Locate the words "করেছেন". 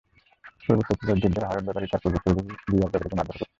3.31-3.49